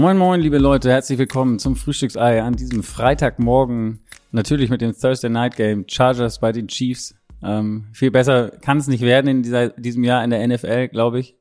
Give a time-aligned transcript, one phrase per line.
[0.00, 4.00] Moin Moin, liebe Leute, herzlich willkommen zum Frühstücksei an diesem Freitagmorgen.
[4.30, 7.14] Natürlich mit dem Thursday Night Game Chargers bei den Chiefs.
[7.42, 11.20] Ähm, viel besser kann es nicht werden in dieser, diesem Jahr in der NFL, glaube
[11.20, 11.36] ich.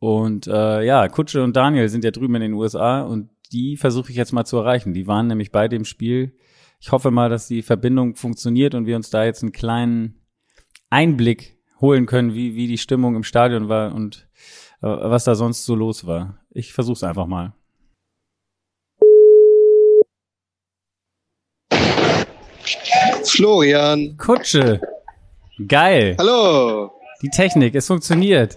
[0.00, 4.10] Und äh, ja, Kutsche und Daniel sind ja drüben in den USA und die versuche
[4.10, 4.94] ich jetzt mal zu erreichen.
[4.94, 6.36] Die waren nämlich bei dem Spiel.
[6.80, 10.22] Ich hoffe mal, dass die Verbindung funktioniert und wir uns da jetzt einen kleinen
[10.88, 14.26] Einblick holen können, wie, wie die Stimmung im Stadion war und
[14.82, 16.38] äh, was da sonst so los war.
[16.50, 17.52] Ich versuche es einfach mal.
[23.24, 24.16] Florian.
[24.16, 24.80] Kutsche.
[25.68, 26.16] Geil.
[26.18, 26.90] Hallo.
[27.22, 28.56] Die Technik, es funktioniert.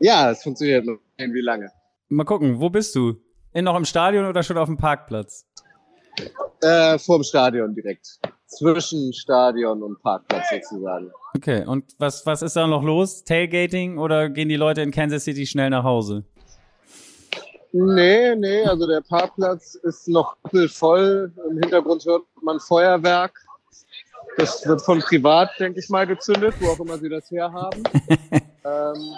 [0.00, 0.98] Ja, es funktioniert noch.
[1.18, 1.70] Wie lange?
[2.08, 3.16] Mal gucken, wo bist du?
[3.52, 5.46] In noch im Stadion oder schon auf dem Parkplatz?
[6.62, 8.18] Äh, vor dem Stadion direkt.
[8.46, 11.10] Zwischen Stadion und Parkplatz sozusagen.
[11.36, 13.24] Okay, und was, was ist da noch los?
[13.24, 16.24] Tailgating oder gehen die Leute in Kansas City schnell nach Hause?
[17.72, 20.36] Nee, nee, also der Parkplatz ist noch
[20.68, 21.32] voll.
[21.50, 23.38] Im Hintergrund hört man Feuerwerk.
[24.36, 27.82] Das wird von privat, denke ich mal, gezündet, wo auch immer sie das herhaben.
[28.64, 29.14] ähm,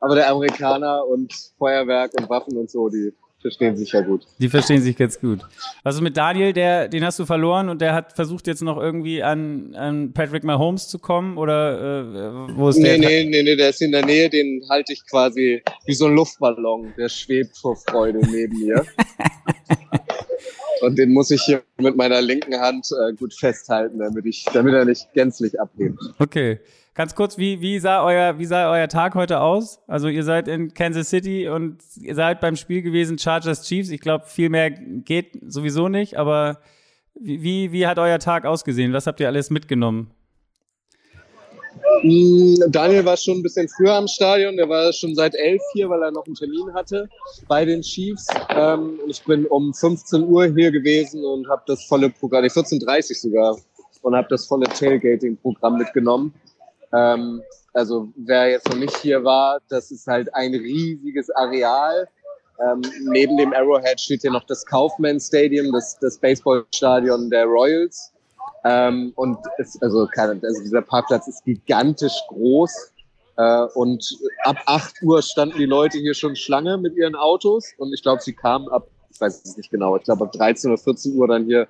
[0.00, 4.22] aber der Amerikaner und Feuerwerk und Waffen und so, die verstehen sich ja gut.
[4.38, 5.40] Die verstehen sich ganz gut.
[5.82, 8.78] Was ist mit Daniel, der, den hast du verloren und der hat versucht jetzt noch
[8.78, 12.98] irgendwie an, an Patrick Mahomes zu kommen oder äh, wo ist nee, der?
[12.98, 16.14] Nee, nee, nee, der ist in der Nähe, den halte ich quasi wie so ein
[16.14, 18.84] Luftballon, der schwebt vor Freude neben mir.
[20.80, 24.74] und den muss ich hier mit meiner linken Hand äh, gut festhalten, damit ich, damit
[24.74, 25.98] er nicht gänzlich abhebt.
[26.18, 26.60] Okay.
[26.94, 29.80] Ganz kurz, wie, wie, sah euer, wie sah euer Tag heute aus?
[29.86, 33.90] Also ihr seid in Kansas City und ihr seid beim Spiel gewesen, Chargers Chiefs.
[33.90, 36.58] Ich glaube, viel mehr geht sowieso nicht, aber
[37.14, 38.92] wie, wie hat euer Tag ausgesehen?
[38.92, 40.10] Was habt ihr alles mitgenommen?
[42.02, 44.56] Mm, Daniel war schon ein bisschen früher am Stadion.
[44.56, 47.08] Der war schon seit elf hier, weil er noch einen Termin hatte
[47.46, 48.26] bei den Chiefs.
[48.50, 53.56] Ähm, ich bin um 15 Uhr hier gewesen und habe das volle Programm, 14.30 sogar,
[54.02, 56.34] und habe das volle Tailgating-Programm mitgenommen.
[56.92, 57.42] Ähm,
[57.74, 62.08] also wer jetzt noch nicht hier war, das ist halt ein riesiges Areal.
[62.60, 68.12] Ähm, neben dem Arrowhead steht hier noch das Kaufman Stadium, das, das Baseballstadion der Royals.
[68.64, 72.92] Ähm, und es, also, keine, also dieser Parkplatz ist gigantisch groß.
[73.36, 77.72] Äh, und ab 8 Uhr standen die Leute hier schon Schlange mit ihren Autos.
[77.78, 80.70] Und ich glaube, sie kamen ab, ich weiß es nicht genau, ich glaube ab 13
[80.70, 81.68] oder 14 Uhr dann hier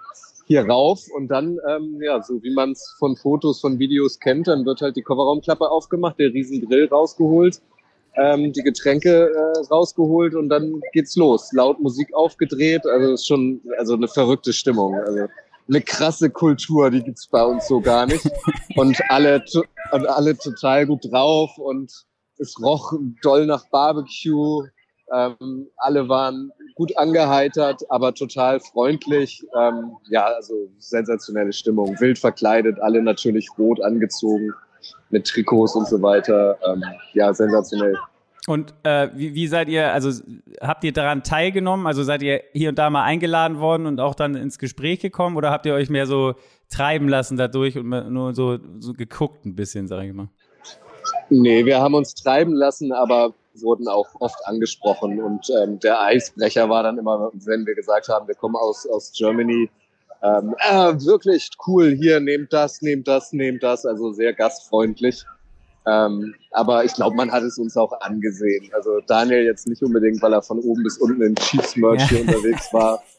[0.49, 4.49] hier rauf und dann, ähm, ja, so wie man es von Fotos, von Videos kennt,
[4.49, 7.61] dann wird halt die Kofferraumklappe aufgemacht, der riesen Grill rausgeholt,
[8.17, 11.53] ähm, die Getränke äh, rausgeholt und dann geht's los.
[11.53, 14.95] Laut Musik aufgedreht, also ist schon also eine verrückte Stimmung.
[14.95, 15.27] Also
[15.69, 18.29] eine krasse Kultur, die gibt's bei uns so gar nicht.
[18.77, 19.45] Und alle
[19.93, 21.93] und alle total gut drauf und
[22.39, 22.93] es roch
[23.23, 24.65] doll nach Barbecue.
[25.13, 29.45] Ähm, alle waren gut angeheitert, aber total freundlich.
[29.59, 31.99] Ähm, ja, also sensationelle Stimmung.
[31.99, 34.53] Wild verkleidet, alle natürlich rot angezogen
[35.11, 36.59] mit Trikots und so weiter.
[36.67, 36.83] Ähm,
[37.15, 37.97] ja, sensationell.
[38.49, 40.23] Und äh, wie, wie seid ihr, also
[40.63, 41.87] habt ihr daran teilgenommen?
[41.87, 45.37] Also seid ihr hier und da mal eingeladen worden und auch dann ins Gespräch gekommen
[45.37, 46.35] oder habt ihr euch mehr so
[46.71, 50.29] treiben lassen dadurch und nur so, so geguckt ein bisschen, sag ich mal?
[51.29, 55.21] Nee, wir haben uns treiben lassen, aber wurden auch oft angesprochen.
[55.21, 59.13] Und ähm, der Eisbrecher war dann immer, wenn wir gesagt haben, wir kommen aus, aus
[59.15, 59.69] Germany,
[60.23, 63.85] ähm, äh, wirklich cool, hier, nehmt das, nehmt das, nehmt das.
[63.85, 65.25] Also sehr gastfreundlich.
[65.89, 68.69] Ähm, aber ich glaube, man hat es uns auch angesehen.
[68.75, 72.09] Also Daniel jetzt nicht unbedingt, weil er von oben bis unten in Chiefs-Merch ja.
[72.09, 73.03] hier unterwegs war.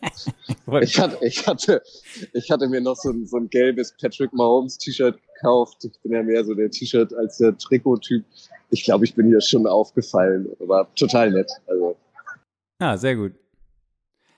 [0.82, 1.82] Ich hatte, ich hatte,
[2.34, 5.84] ich hatte mir noch so ein, so ein gelbes Patrick Mahomes T-Shirt gekauft.
[5.84, 8.24] Ich bin ja mehr so der T-Shirt als der Trikot-Typ.
[8.70, 10.48] Ich glaube, ich bin hier schon aufgefallen.
[10.60, 11.52] War total nett.
[11.68, 11.98] Also.
[12.80, 13.34] Ja, sehr gut.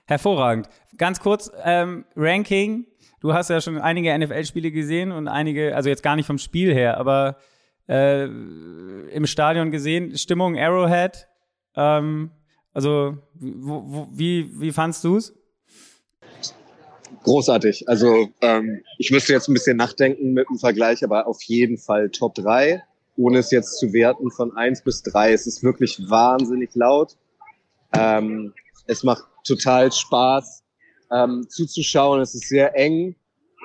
[0.06, 0.68] Hervorragend.
[0.96, 2.86] Ganz kurz, ähm, Ranking.
[3.20, 6.74] Du hast ja schon einige NFL-Spiele gesehen und einige, also jetzt gar nicht vom Spiel
[6.74, 7.36] her, aber
[7.92, 10.16] äh, im Stadion gesehen.
[10.16, 11.28] Stimmung Arrowhead.
[11.76, 12.30] Ähm,
[12.72, 15.34] also, wo, wo, wie, wie fandst du es?
[17.22, 17.88] Großartig.
[17.88, 22.08] Also, ähm, ich müsste jetzt ein bisschen nachdenken mit dem Vergleich, aber auf jeden Fall
[22.08, 22.82] Top 3,
[23.16, 25.32] ohne es jetzt zu werten von 1 bis 3.
[25.32, 27.16] Es ist wirklich wahnsinnig laut.
[27.94, 28.54] Ähm,
[28.86, 30.64] es macht total Spaß
[31.12, 32.22] ähm, zuzuschauen.
[32.22, 33.14] Es ist sehr eng.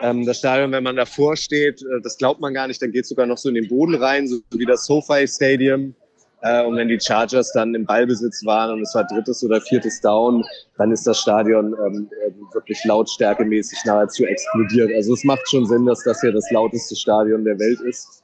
[0.02, 3.06] Ähm, das Stadion, wenn man davor steht, äh, das glaubt man gar nicht, dann geht
[3.06, 5.96] sogar noch so in den Boden rein, so wie das SoFi Stadium.
[6.42, 10.00] Äh, und wenn die Chargers dann im Ballbesitz waren und es war drittes oder viertes
[10.02, 10.46] Down,
[10.78, 14.92] dann ist das Stadion ähm, ähm, wirklich lautstärkemäßig nahezu explodiert.
[14.94, 18.24] Also es macht schon Sinn, dass das hier das lauteste Stadion der Welt ist.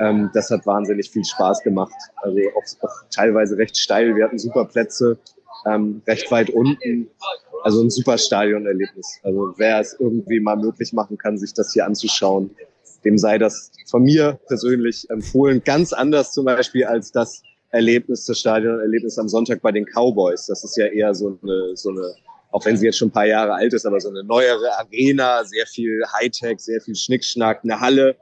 [0.00, 1.94] Ähm, das hat wahnsinnig viel Spaß gemacht.
[2.16, 4.14] Also auch, auch teilweise recht steil.
[4.14, 5.16] Wir hatten super Plätze,
[5.66, 7.08] ähm, recht weit unten.
[7.64, 9.20] Also ein super Stadionerlebnis.
[9.22, 12.50] Also wer es irgendwie mal möglich machen kann, sich das hier anzuschauen,
[13.06, 15.62] dem sei das von mir persönlich empfohlen.
[15.64, 20.44] Ganz anders zum Beispiel als das Erlebnis, das Stadionerlebnis am Sonntag bei den Cowboys.
[20.44, 22.14] Das ist ja eher so eine, so eine,
[22.50, 25.42] auch wenn sie jetzt schon ein paar Jahre alt ist, aber so eine neuere Arena,
[25.44, 28.16] sehr viel Hightech, sehr viel Schnickschnack, eine Halle.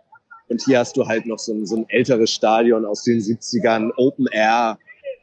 [0.46, 3.90] Und hier hast du halt noch so ein, so ein älteres Stadion aus den 70ern,
[3.96, 4.78] Open Air,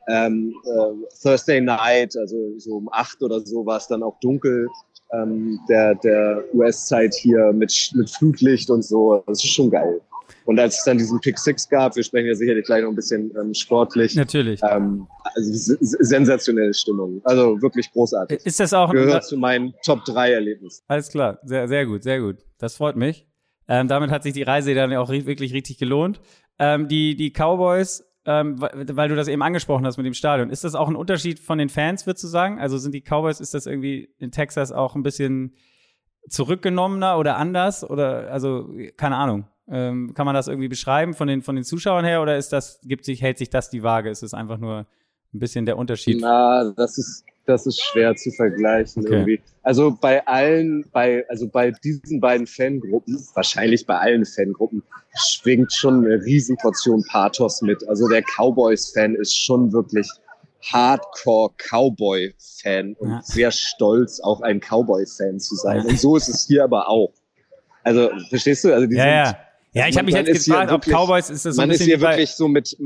[0.09, 4.67] ähm, äh, Thursday Night, also so um acht oder so war es dann auch dunkel
[5.13, 9.23] ähm, der, der US-Zeit hier mit, mit Flutlicht und so.
[9.27, 10.01] Das ist schon geil.
[10.45, 12.95] Und als es dann diesen Pick Six gab, wir sprechen ja sicherlich gleich noch ein
[12.95, 14.15] bisschen ähm, sportlich.
[14.15, 14.61] Natürlich.
[14.63, 17.21] Ähm, also sensationelle Stimmung.
[17.23, 18.45] Also wirklich großartig.
[18.45, 20.83] Ist das auch gehört zu meinen Top 3 Erlebnissen.
[20.87, 22.37] Alles klar, sehr, sehr gut, sehr gut.
[22.57, 23.27] Das freut mich.
[23.67, 26.19] Ähm, damit hat sich die Reise dann auch wirklich richtig gelohnt.
[26.57, 30.63] Ähm, die, die Cowboys, ähm, weil du das eben angesprochen hast mit dem Stadion, ist
[30.63, 32.59] das auch ein Unterschied von den Fans, würdest du sagen?
[32.59, 35.55] Also sind die Cowboys, ist das irgendwie in Texas auch ein bisschen
[36.29, 37.83] zurückgenommener oder anders?
[37.89, 39.47] Oder, also, keine Ahnung.
[39.67, 42.79] Ähm, kann man das irgendwie beschreiben von den, von den Zuschauern her oder ist das,
[42.83, 44.11] gibt sich, hält sich das die Waage?
[44.11, 44.85] Ist es einfach nur
[45.33, 46.19] ein bisschen der Unterschied?
[46.21, 49.13] Na, das ist, das ist schwer zu vergleichen okay.
[49.13, 49.41] irgendwie.
[49.63, 54.83] Also bei allen, bei, also bei diesen beiden Fangruppen, wahrscheinlich bei allen Fangruppen,
[55.15, 57.87] schwingt schon eine Riesenportion Pathos mit.
[57.89, 60.07] Also der Cowboys-Fan ist schon wirklich
[60.71, 63.21] Hardcore Cowboy-Fan und ja.
[63.23, 65.85] sehr stolz, auch ein Cowboy-Fan zu sein.
[65.85, 67.13] Und so ist es hier aber auch.
[67.83, 68.73] Also, verstehst du?
[68.73, 69.39] Also die ja, sind, ja.
[69.71, 72.31] Ja, ich habe mich jetzt gefragt, ob Cowboys ist das so Man ist hier wirklich
[72.31, 72.77] so mit,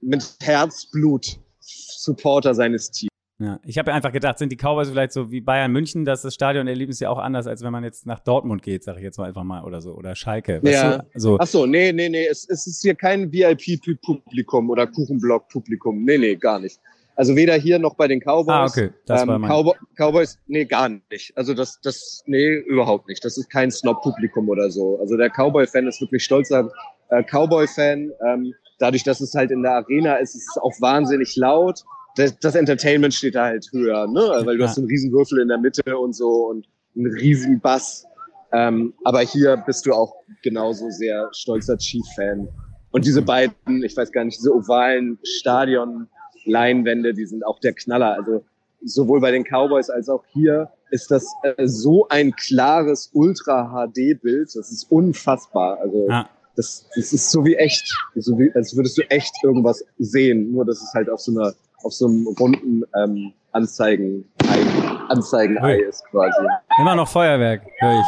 [0.00, 3.10] mit Herzblut Supporter seines Teams.
[3.38, 6.34] Ja, ich habe einfach gedacht, sind die Cowboys vielleicht so wie Bayern München, dass das
[6.34, 9.26] Stadionerlebnis ja auch anders, als wenn man jetzt nach Dortmund geht, sage ich jetzt mal
[9.26, 10.60] einfach mal oder so oder Schalke.
[10.64, 11.04] Ja.
[11.14, 11.36] So.
[11.38, 16.02] Ach so, nee, nee, nee, es, es ist hier kein VIP-Publikum oder Kuchenblock-Publikum.
[16.02, 16.80] Nee, nee, gar nicht.
[17.14, 18.48] Also weder hier noch bei den Cowboys.
[18.48, 18.90] Ah, okay.
[19.06, 19.50] Das ähm, war mein...
[19.50, 21.36] Cowboy, Cowboys, nee, gar nicht.
[21.36, 23.22] Also das, das, nee, überhaupt nicht.
[23.22, 24.98] Das ist kein Snob-Publikum oder so.
[25.00, 26.70] Also der Cowboy-Fan ist wirklich stolzer
[27.10, 28.12] äh, Cowboy-Fan.
[28.26, 31.84] Ähm, dadurch, dass es halt in der Arena ist, ist es auch wahnsinnig laut.
[32.16, 34.20] Das, das Entertainment steht da halt höher, ne?
[34.44, 34.68] Weil du ja.
[34.68, 36.66] hast einen riesen Würfel in der Mitte und so und
[36.96, 38.06] einen riesen Bass.
[38.52, 42.48] Ähm, aber hier bist du auch genauso sehr stolzer Chief-Fan.
[42.90, 46.08] Und diese beiden, ich weiß gar nicht, diese ovalen Stadion
[46.46, 48.14] Leinwände, die sind auch der Knaller.
[48.14, 48.44] Also
[48.82, 54.48] sowohl bei den Cowboys als auch hier ist das äh, so ein klares Ultra-HD-Bild.
[54.54, 55.78] Das ist unfassbar.
[55.80, 56.28] Also ja.
[56.54, 57.92] das, das ist so wie echt.
[58.14, 60.52] So wie, als würdest du echt irgendwas sehen.
[60.52, 64.24] Nur, dass es halt auf so einer, auf so einem runden ähm, Anzeigen,
[65.08, 66.46] Anzeigen-Ei ist quasi.
[66.78, 68.06] Immer noch Feuerwerk, höre ich.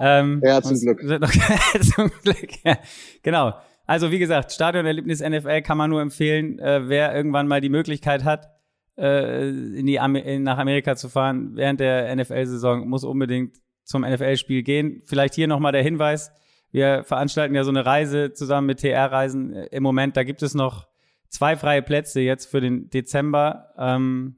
[0.00, 1.00] Ähm, ja, zum Glück.
[1.94, 2.78] zum Glück, ja.
[3.22, 3.54] Genau.
[3.86, 8.24] Also wie gesagt, Stadionerlebnis NFL kann man nur empfehlen, äh, wer irgendwann mal die Möglichkeit
[8.24, 8.48] hat,
[8.96, 14.62] äh, in die Am nach Amerika zu fahren während der NFL-Saison, muss unbedingt zum NFL-Spiel
[14.62, 15.02] gehen.
[15.04, 16.30] Vielleicht hier nochmal der Hinweis,
[16.70, 20.16] wir veranstalten ja so eine Reise zusammen mit TR-Reisen äh, im Moment.
[20.16, 20.87] Da gibt es noch
[21.28, 23.74] zwei freie Plätze jetzt für den Dezember.
[23.78, 24.36] Ähm,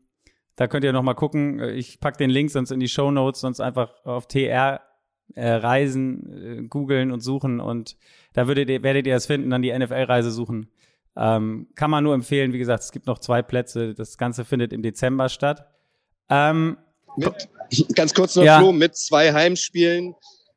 [0.56, 1.60] da könnt ihr nochmal gucken.
[1.60, 4.80] Ich pack den Link sonst in die Show Notes, sonst einfach auf TR
[5.34, 7.96] äh, Reisen äh, googeln und suchen und
[8.32, 10.70] da würdet ihr, werdet ihr es finden, dann die NFL-Reise suchen.
[11.16, 12.52] Ähm, kann man nur empfehlen.
[12.52, 13.94] Wie gesagt, es gibt noch zwei Plätze.
[13.94, 15.66] Das Ganze findet im Dezember statt.
[16.28, 16.78] Ähm,
[17.16, 17.48] mit,
[17.94, 18.58] ganz kurz noch, ja.
[18.58, 20.14] Flo, mit zwei Heimspielen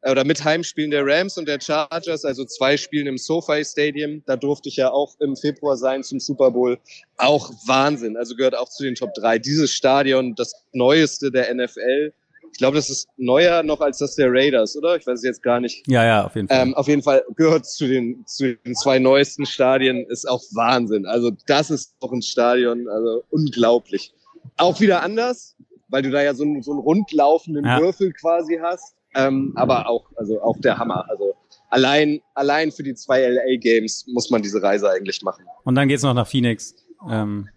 [0.10, 4.24] oder mit Heimspielen der Rams und der Chargers, also zwei Spielen im SoFi Stadium.
[4.26, 6.78] Da durfte ich ja auch im Februar sein zum Super Bowl.
[7.18, 8.18] Auch Wahnsinn.
[8.18, 9.40] Also gehört auch zu den Top 3.
[9.40, 12.14] Dieses Stadion, das neueste der NFL,
[12.54, 14.96] ich glaube, das ist neuer noch als das der Raiders, oder?
[14.96, 15.88] Ich weiß es jetzt gar nicht.
[15.88, 16.62] Ja, ja, auf jeden Fall.
[16.62, 21.08] Ähm, auf jeden Fall gehört zu den, zu den zwei neuesten Stadien, ist auch Wahnsinn.
[21.08, 24.14] Also das ist doch ein Stadion, also unglaublich.
[24.58, 25.56] Auch wieder anders,
[25.88, 27.80] weil du da ja so einen, so einen rundlaufenden ja.
[27.80, 28.96] Würfel quasi hast.
[29.16, 31.06] Ähm, aber auch, also auch der Hammer.
[31.10, 31.36] Also
[31.70, 35.46] allein, allein für die zwei LA Games muss man diese Reise eigentlich machen.
[35.64, 36.76] Und dann geht's noch nach Phoenix.
[37.10, 37.50] Ähm,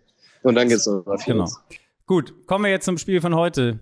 [0.43, 1.55] Und dann geht's noch nach Phoenix.
[1.55, 1.79] Genau.
[2.07, 3.81] Gut, kommen wir jetzt zum Spiel von heute.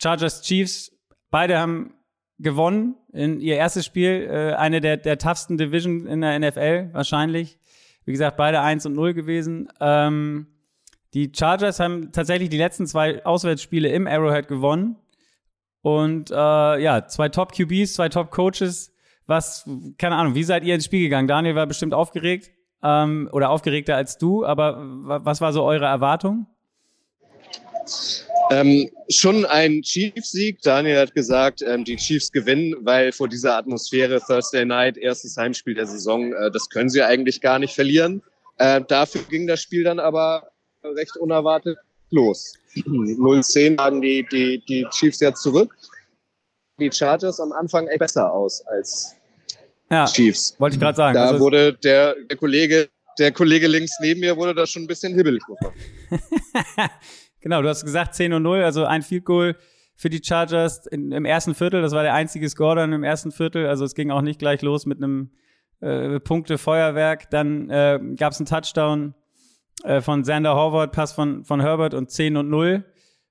[0.00, 0.92] Chargers Chiefs,
[1.30, 1.94] beide haben
[2.38, 7.58] gewonnen in ihr erstes Spiel, äh, eine der, der toughsten Division in der NFL wahrscheinlich.
[8.04, 9.68] Wie gesagt, beide 1 und 0 gewesen.
[9.80, 10.46] Ähm,
[11.14, 14.96] die Chargers haben tatsächlich die letzten zwei Auswärtsspiele im Arrowhead gewonnen.
[15.82, 18.92] Und äh, ja, zwei Top-QBs, zwei Top-Coaches.
[19.26, 19.68] Was,
[19.98, 21.28] keine Ahnung, wie seid ihr ins Spiel gegangen?
[21.28, 22.50] Daniel war bestimmt aufgeregt.
[22.82, 26.46] ähm, oder aufgeregter als du, aber was war so eure Erwartung?
[28.50, 30.62] Ähm, schon ein Chiefs-Sieg.
[30.62, 35.74] Daniel hat gesagt, ähm, die Chiefs gewinnen, weil vor dieser Atmosphäre Thursday Night, erstes Heimspiel
[35.74, 38.22] der Saison, äh, das können sie eigentlich gar nicht verlieren.
[38.56, 40.50] Äh, dafür ging das Spiel dann aber
[40.82, 41.78] recht unerwartet
[42.10, 42.54] los.
[42.74, 45.76] 0-10 haben die, die, die Chiefs jetzt zurück.
[46.78, 49.16] Die Chargers am Anfang echt besser aus als
[49.90, 50.54] ja, Chiefs.
[50.58, 51.14] Wollte ich gerade sagen.
[51.14, 52.88] Da also wurde der, der Kollege,
[53.18, 55.42] der Kollege links neben mir wurde da schon ein bisschen hibbelig.
[57.40, 59.56] genau, du hast gesagt 10 und 0, also ein Field Goal
[59.94, 61.82] für die Chargers in, im ersten Viertel.
[61.82, 63.66] Das war der einzige Score dann im ersten Viertel.
[63.66, 65.30] Also es ging auch nicht gleich los mit einem
[65.80, 67.30] äh, Punkte Feuerwerk.
[67.30, 69.14] Dann äh, gab es einen Touchdown
[69.84, 72.84] äh, von Xander Horvath, Pass von, von Herbert und 10 und 0.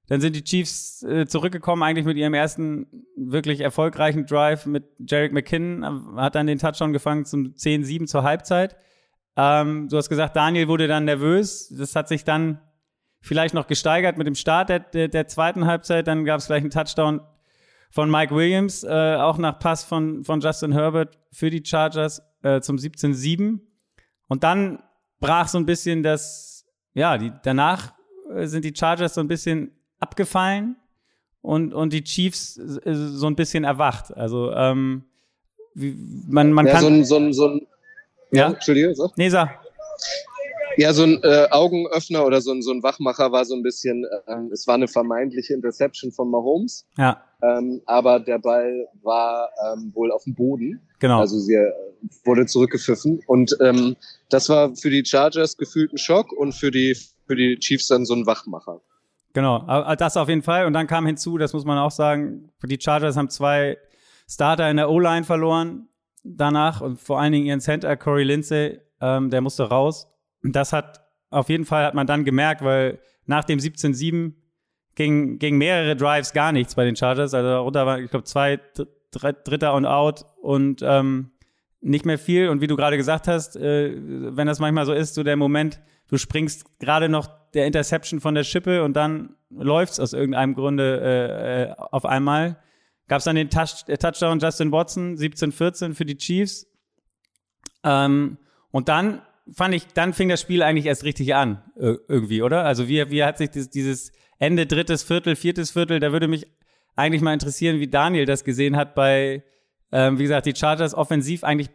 [0.08, 2.88] Dann sind die Chiefs äh, zurückgekommen, eigentlich mit ihrem ersten
[3.18, 8.78] wirklich erfolgreichen Drive mit Jarek McKinnon, hat dann den Touchdown gefangen zum 10-7 zur Halbzeit.
[9.36, 11.74] Ähm, du hast gesagt, Daniel wurde dann nervös.
[11.78, 12.62] Das hat sich dann
[13.22, 16.08] vielleicht noch gesteigert mit dem Start der, der, der zweiten Halbzeit.
[16.08, 17.22] Dann gab es gleich einen Touchdown
[17.92, 22.62] von Mike Williams, äh, auch nach Pass von, von Justin Herbert für die Chargers äh,
[22.62, 23.60] zum 17-7.
[24.28, 24.80] Und dann
[25.20, 27.94] brach so ein bisschen das, ja, die, danach
[28.34, 30.76] äh, sind die Chargers so ein bisschen abgefallen
[31.42, 34.16] und, und die Chiefs äh, so ein bisschen erwacht.
[34.16, 35.04] Also ähm,
[35.74, 35.96] wie,
[36.28, 36.82] man, man ja, kann.
[36.82, 37.68] So ein, so ein, so ein,
[38.32, 38.54] ja, ja?
[38.54, 39.12] Entschuldige, so.
[39.16, 39.60] Nee, sag.
[40.78, 44.06] Ja, so ein äh, Augenöffner oder so ein, so ein Wachmacher war so ein bisschen,
[44.28, 46.86] äh, es war eine vermeintliche Interception von Mahomes.
[46.98, 47.24] Ja.
[47.42, 50.82] Ähm, aber der Ball war ähm, wohl auf dem Boden.
[51.00, 51.20] Genau.
[51.20, 51.72] Also sie äh,
[52.24, 53.22] wurde zurückgepfiffen.
[53.28, 53.96] Und ähm,
[54.30, 58.06] das war für die Chargers gefühlt ein Schock und für die, für die Chiefs dann
[58.06, 58.82] so ein Wachmacher.
[59.34, 60.66] Genau, das auf jeden Fall.
[60.66, 63.78] Und dann kam hinzu, das muss man auch sagen, die Chargers haben zwei
[64.28, 65.90] Starter in der O-Line verloren
[66.24, 70.08] danach und vor allen Dingen ihren Center Corey Lindsay, ähm, der musste raus.
[70.44, 74.34] Und das hat auf jeden Fall hat man dann gemerkt, weil nach dem 17-7
[74.98, 77.34] ging, ging mehrere Drives gar nichts bei den Chargers.
[77.34, 78.60] Also darunter war, ich glaube, zwei
[79.12, 81.32] Dritter und Out und ähm,
[81.80, 82.50] nicht mehr viel.
[82.50, 85.80] Und wie du gerade gesagt hast, äh, wenn das manchmal so ist, so der Moment,
[86.10, 91.00] du springst gerade noch der Interception von der Schippe und dann läuft's aus irgendeinem Grunde
[91.00, 92.58] äh, äh, auf einmal.
[93.08, 96.66] Gab's dann den Touch, äh, Touchdown Justin Watson 17-14 für die Chiefs.
[97.84, 98.40] Ähm,
[98.72, 99.22] und dann
[99.54, 102.66] fand ich, dann fing das Spiel eigentlich erst richtig an, irgendwie, oder?
[102.66, 106.48] Also wie, wie hat sich das, dieses Ende drittes Viertel, viertes Viertel, da würde mich
[106.96, 109.44] eigentlich mal interessieren, wie Daniel das gesehen hat bei,
[109.92, 111.70] ähm, wie gesagt, die Chargers offensiv eigentlich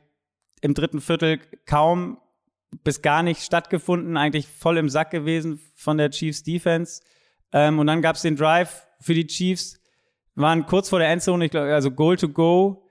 [0.60, 2.18] im dritten Viertel kaum
[2.84, 7.02] bis gar nicht stattgefunden, eigentlich voll im Sack gewesen von der Chiefs Defense.
[7.52, 9.80] Ähm, und dann gab es den Drive für die Chiefs,
[10.34, 12.88] waren kurz vor der Endzone, ich glaube, also Goal to Go,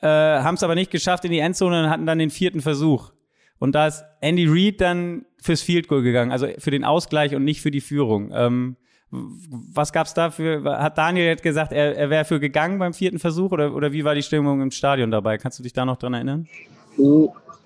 [0.00, 3.12] äh, haben es aber nicht geschafft in die Endzone und hatten dann den vierten Versuch.
[3.58, 7.44] Und da ist Andy Reid dann fürs Field Goal gegangen, also für den Ausgleich und
[7.44, 8.30] nicht für die Führung.
[8.34, 8.76] Ähm,
[9.10, 10.64] was gab's dafür?
[10.64, 14.04] Hat Daniel jetzt gesagt, er, er wäre für gegangen beim vierten Versuch oder, oder wie
[14.04, 15.38] war die Stimmung im Stadion dabei?
[15.38, 16.48] Kannst du dich da noch dran erinnern?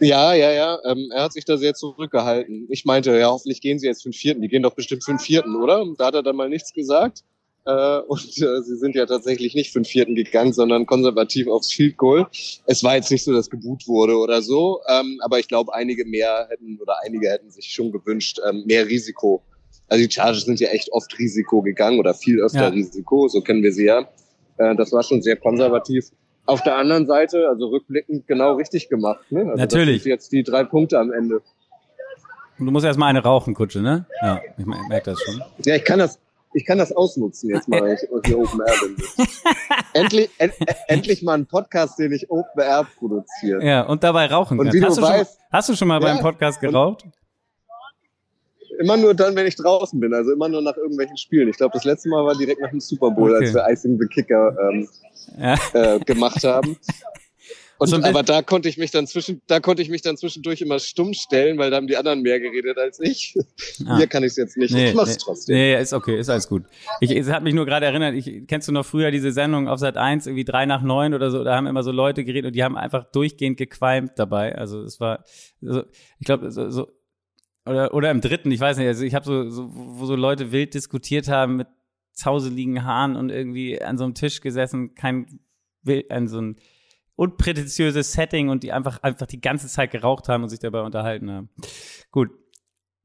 [0.00, 0.78] Ja, ja, ja.
[0.84, 2.66] Ähm, er hat sich da sehr zurückgehalten.
[2.70, 4.42] Ich meinte, ja, hoffentlich gehen sie jetzt für den vierten.
[4.42, 5.84] Die gehen doch bestimmt für den vierten, oder?
[5.98, 7.22] Da hat er dann mal nichts gesagt.
[7.66, 11.70] Äh, und äh, sie sind ja tatsächlich nicht für den vierten gegangen, sondern konservativ aufs
[11.72, 12.26] Field Goal.
[12.66, 16.06] Es war jetzt nicht so, dass geboot wurde oder so, ähm, aber ich glaube, einige
[16.06, 19.42] mehr hätten oder einige hätten sich schon gewünscht, ähm, mehr Risiko.
[19.90, 22.68] Also die Chargers sind ja echt oft Risiko gegangen oder viel öfter ja.
[22.68, 24.08] Risiko, so kennen wir sie ja.
[24.56, 26.06] Äh, das war schon sehr konservativ.
[26.46, 29.20] Auf der anderen Seite, also rückblickend genau richtig gemacht.
[29.30, 29.40] Ne?
[29.40, 29.96] Also Natürlich.
[29.96, 31.42] Das sind jetzt die drei Punkte am Ende.
[32.58, 34.06] Du musst erstmal eine rauchen, Kutsche, ne?
[34.22, 35.42] Ja, ich merke das schon.
[35.64, 36.18] Ja, ich kann das,
[36.52, 39.26] ich kann das ausnutzen jetzt mal, wenn ich hier Open Air bin.
[39.94, 40.52] endlich, en,
[40.86, 43.64] endlich mal ein Podcast, den ich Open Air produziere.
[43.64, 46.12] Ja, und dabei rauchen und Wie hast, du, weißt, schon, hast du schon mal ja,
[46.12, 47.06] beim Podcast geraucht?
[48.80, 51.48] Immer nur dann, wenn ich draußen bin, also immer nur nach irgendwelchen Spielen.
[51.48, 53.44] Ich glaube, das letzte Mal war direkt nach dem Super Bowl, okay.
[53.44, 54.88] als wir Icing the Kicker ähm,
[55.38, 55.56] ja.
[55.74, 56.78] äh, gemacht haben.
[57.80, 60.60] Und, so aber da konnte ich mich dann zwischen, da konnte ich mich dann zwischendurch
[60.60, 63.34] immer stumm stellen, weil da haben die anderen mehr geredet als ich.
[63.86, 63.96] Ah.
[63.96, 64.74] Hier kann ich es jetzt nicht.
[64.74, 65.56] Nee, ich mach's nee, trotzdem.
[65.56, 66.64] Nee, ist okay, ist alles gut.
[67.00, 69.78] Ich, es hat mich nur gerade erinnert, ich, kennst du noch früher diese Sendung auf
[69.78, 72.56] Sat 1, irgendwie drei nach neun oder so, da haben immer so Leute geredet und
[72.56, 74.54] die haben einfach durchgehend gequalmt dabei.
[74.56, 75.24] Also es war,
[75.62, 75.84] so,
[76.18, 76.88] ich glaube, so, so,
[77.70, 80.50] oder, oder im dritten, ich weiß nicht, also ich habe so, so, wo so Leute
[80.52, 81.68] wild diskutiert haben mit
[82.12, 85.40] zauseligen Haaren und irgendwie an so einem Tisch gesessen, kein,
[86.08, 86.56] an so ein
[87.14, 91.30] unprätentiöses Setting und die einfach, einfach die ganze Zeit geraucht haben und sich dabei unterhalten
[91.30, 91.50] haben.
[92.10, 92.30] Gut.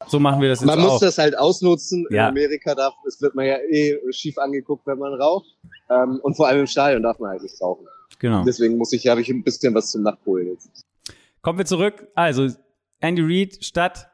[0.07, 0.99] So machen wir das jetzt Man muss auch.
[0.99, 2.05] das halt ausnutzen.
[2.09, 2.25] Ja.
[2.25, 5.47] In Amerika darf, es wird man ja eh schief angeguckt, wenn man raucht.
[5.89, 7.87] Ähm, und vor allem im Stadion darf man halt nicht rauchen.
[8.19, 8.43] Genau.
[8.43, 10.85] Deswegen muss ich, habe ich ein bisschen was zum Nachholen jetzt.
[11.41, 12.07] Kommen wir zurück.
[12.15, 12.49] Also,
[12.99, 14.09] Andy Reid statt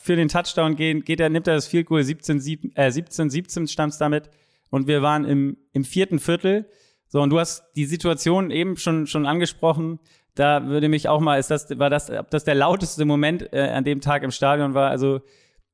[0.00, 3.30] für den Touchdown gehen, geht er, nimmt er das Field Goal 17, 7, äh, 17,
[3.30, 4.30] 17 stammt's damit.
[4.70, 6.68] Und wir waren im, im vierten Viertel.
[7.08, 10.00] So, und du hast die Situation eben schon, schon angesprochen.
[10.34, 13.68] Da würde mich auch mal, ist das, war das, ob das der lauteste Moment äh,
[13.68, 14.90] an dem Tag im Stadion war?
[14.90, 15.20] Also,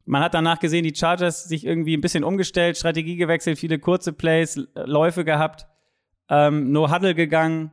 [0.05, 4.13] man hat danach gesehen, die Chargers sich irgendwie ein bisschen umgestellt, Strategie gewechselt, viele kurze
[4.13, 5.67] Plays, Läufe gehabt,
[6.29, 7.71] ähm, No Huddle gegangen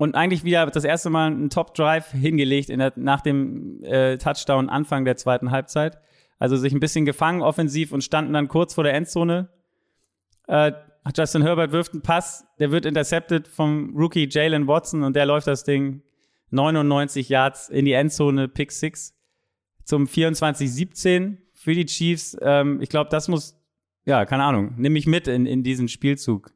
[0.00, 4.16] und eigentlich wieder das erste Mal einen Top Drive hingelegt in der, nach dem äh,
[4.16, 5.98] Touchdown Anfang der zweiten Halbzeit.
[6.38, 9.50] Also sich ein bisschen gefangen offensiv und standen dann kurz vor der Endzone.
[10.48, 10.72] Äh,
[11.14, 15.46] Justin Herbert wirft einen Pass, der wird intercepted vom Rookie Jalen Watson und der läuft
[15.46, 16.00] das Ding
[16.48, 19.14] 99 Yards in die Endzone, Pick 6
[19.84, 22.34] zum 24-17 für die Chiefs.
[22.40, 23.54] Ähm, ich glaube, das muss,
[24.06, 26.54] ja, keine Ahnung, nimm mich mit in, in diesen Spielzug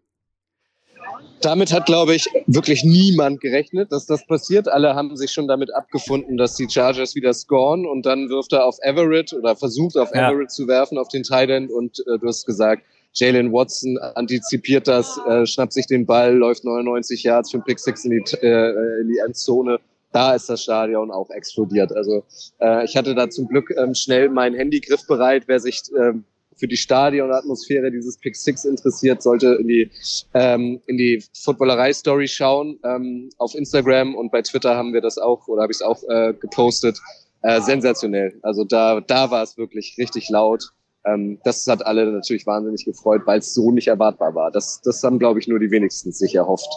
[1.40, 4.68] damit hat, glaube ich, wirklich niemand gerechnet, dass das passiert.
[4.68, 8.64] Alle haben sich schon damit abgefunden, dass die Chargers wieder scoren und dann wirft er
[8.64, 10.30] auf Everett oder versucht auf ja.
[10.30, 12.82] Everett zu werfen, auf den Titan und äh, du hast gesagt,
[13.14, 18.04] Jalen Watson antizipiert das, äh, schnappt sich den Ball, läuft 99 Yards für Pick Six
[18.04, 19.78] in die, äh, in die Endzone.
[20.12, 21.92] Da ist das Stadion auch explodiert.
[21.92, 22.24] Also
[22.60, 25.44] äh, ich hatte da zum Glück ähm, schnell mein Handy griffbereit.
[25.46, 26.24] Wer sich ähm,
[26.56, 29.90] für die Stadionatmosphäre dieses Pick Six interessiert, sollte in die,
[30.34, 32.78] ähm, in die Footballerei-Story schauen.
[32.84, 36.02] Ähm, auf Instagram und bei Twitter haben wir das auch, oder habe ich es auch
[36.08, 36.98] äh, gepostet.
[37.44, 38.38] Äh, sensationell.
[38.40, 40.70] Also da, da war es wirklich richtig laut.
[41.04, 44.50] Ähm, das hat alle natürlich wahnsinnig gefreut, weil es so nicht erwartbar war.
[44.50, 46.70] Das, das haben, glaube ich, nur die wenigsten sich erhofft.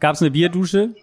[0.00, 0.94] Gab es eine Bierdusche?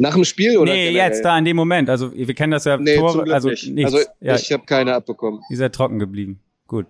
[0.00, 0.72] Nach dem Spiel oder?
[0.72, 1.10] Nee, generell?
[1.10, 1.90] jetzt da in dem Moment.
[1.90, 3.68] Also wir kennen das ja nee, Tore, also nicht.
[3.68, 3.92] Nichts.
[3.92, 4.34] Also ja.
[4.34, 5.42] ich habe keine abbekommen.
[5.50, 6.40] Ihr seid trocken geblieben.
[6.66, 6.86] Gut.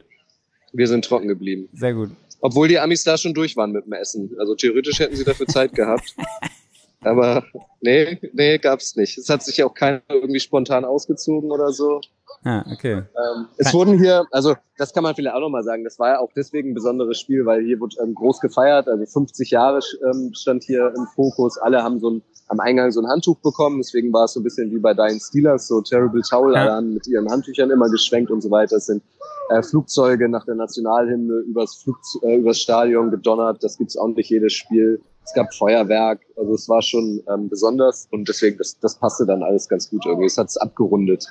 [0.72, 1.68] Wir sind trocken geblieben.
[1.72, 2.10] Sehr gut.
[2.40, 4.30] Obwohl die Amis da schon durch waren mit dem Essen.
[4.38, 6.14] Also theoretisch hätten sie dafür Zeit gehabt.
[7.00, 7.44] Aber
[7.80, 9.18] nee, nee, gab's nicht.
[9.18, 12.00] Es hat sich ja auch keiner irgendwie spontan ausgezogen oder so.
[12.42, 12.92] Ah, okay.
[12.94, 16.18] Ähm, es wurden hier, also das kann man vielleicht auch nochmal sagen, das war ja
[16.20, 20.32] auch deswegen ein besonderes Spiel, weil hier wurde ähm, groß gefeiert, also 50 Jahre ähm,
[20.32, 24.10] stand hier im Fokus, alle haben so ein, am Eingang so ein Handtuch bekommen, deswegen
[24.12, 26.62] war es so ein bisschen wie bei deinen Steelers, so Terrible Towel, ja.
[26.62, 28.76] alle haben mit ihren Handtüchern immer geschwenkt und so weiter.
[28.76, 29.02] Es sind
[29.50, 34.30] äh, Flugzeuge nach der Nationalhymne übers, Flug, äh, übers Stadion gedonnert, das gibt's auch nicht
[34.30, 35.02] jedes Spiel.
[35.22, 39.42] Es gab Feuerwerk, also es war schon ähm, besonders und deswegen, das, das passte dann
[39.42, 40.26] alles ganz gut irgendwie.
[40.26, 41.26] Es hat's abgerundet.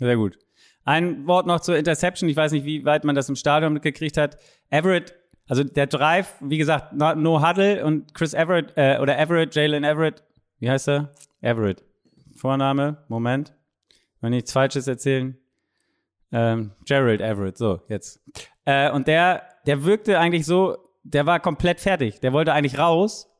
[0.00, 0.38] Sehr gut.
[0.84, 2.30] Ein Wort noch zur Interception.
[2.30, 4.38] Ich weiß nicht, wie weit man das im Stadion mitgekriegt hat.
[4.70, 5.14] Everett,
[5.46, 10.24] also der Drive, wie gesagt, no, huddle und Chris Everett, äh, oder Everett, Jalen Everett,
[10.58, 11.12] wie heißt er?
[11.42, 11.84] Everett.
[12.34, 13.52] Vorname, Moment.
[14.22, 15.36] Wenn nichts Falsches erzählen.
[16.32, 18.22] Ähm, Gerald Everett, so, jetzt.
[18.64, 22.20] Äh, und der, der wirkte eigentlich so, der war komplett fertig.
[22.20, 23.30] Der wollte eigentlich raus,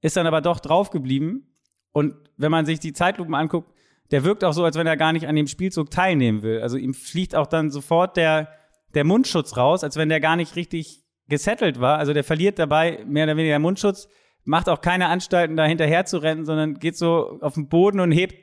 [0.00, 1.54] ist dann aber doch drauf geblieben.
[1.92, 3.72] Und wenn man sich die Zeitlupen anguckt,
[4.10, 6.60] der wirkt auch so, als wenn er gar nicht an dem Spielzug teilnehmen will.
[6.60, 8.48] Also ihm fliegt auch dann sofort der,
[8.94, 11.98] der Mundschutz raus, als wenn der gar nicht richtig gesettelt war.
[11.98, 14.08] Also der verliert dabei mehr oder weniger Mundschutz,
[14.44, 18.10] macht auch keine Anstalten, da hinterher zu rennen, sondern geht so auf den Boden und
[18.10, 18.34] hebt,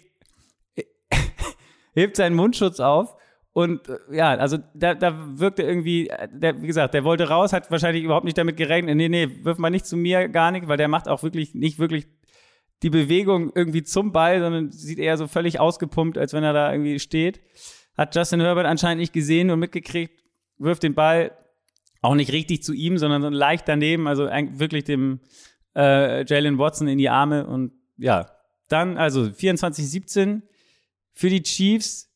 [1.94, 3.16] hebt seinen Mundschutz auf.
[3.52, 8.04] Und ja, also da, da wirkte irgendwie, der, wie gesagt, der wollte raus, hat wahrscheinlich
[8.04, 8.96] überhaupt nicht damit gerechnet.
[8.96, 11.80] Nee, nee, wirf mal nicht zu mir, gar nicht, weil der macht auch wirklich nicht
[11.80, 12.08] wirklich
[12.84, 16.72] die Bewegung irgendwie zum Ball, sondern sieht eher so völlig ausgepumpt, als wenn er da
[16.72, 17.42] irgendwie steht.
[17.98, 20.24] Hat Justin Herbert anscheinend nicht gesehen und mitgekriegt,
[20.60, 21.32] wirft den Ball
[22.02, 25.20] auch nicht richtig zu ihm, sondern so leicht daneben, also wirklich dem
[25.76, 28.30] äh, Jalen Watson in die Arme und ja,
[28.70, 30.42] dann also 24-17
[31.14, 32.12] für die Chiefs.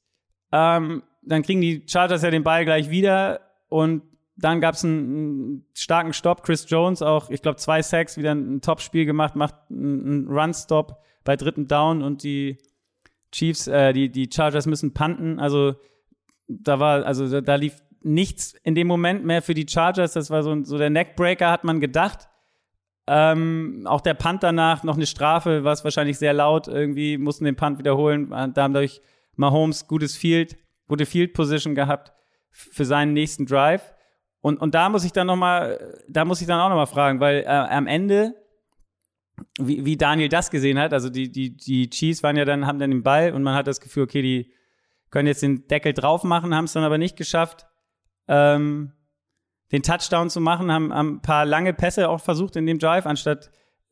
[0.52, 4.04] Ähm, dann kriegen die Chargers ja den Ball gleich wieder und
[4.36, 6.44] dann gab es einen, starken Stopp.
[6.44, 11.36] Chris Jones auch, ich glaube, zwei Sacks, wieder ein, Top-Spiel gemacht, macht einen Run-Stop bei
[11.36, 12.58] dritten Down und die
[13.32, 15.40] Chiefs, äh, die, die Chargers müssen panten.
[15.40, 15.76] Also
[16.48, 20.14] da war, also da lief nichts in dem Moment mehr für die Chargers.
[20.14, 22.28] Das war so, so der Neckbreaker, hat man gedacht.
[23.08, 26.68] Ähm, auch der Punt danach, noch eine Strafe, war es wahrscheinlich sehr laut.
[26.68, 28.30] Irgendwie mussten den Punt wiederholen.
[28.30, 29.02] Da haben durch
[29.36, 32.14] Mahomes gutes Field, gute Field Position gehabt
[32.52, 33.94] für seinen nächsten Drive.
[34.42, 36.88] Und, und da muss ich dann noch mal, da muss ich dann auch noch mal
[36.88, 38.36] fragen, weil äh, am Ende,
[39.60, 42.80] wie, wie Daniel das gesehen hat, also die, die, die Chiefs waren ja dann, haben
[42.80, 44.52] dann den Ball und man hat das Gefühl, okay, die
[45.12, 47.68] können jetzt den Deckel drauf machen, haben es dann aber nicht geschafft,
[48.28, 48.94] ähm,
[49.72, 53.06] den Touchdown zu machen, haben, haben ein paar lange Pässe auch versucht in dem Drive,
[53.06, 53.52] anstatt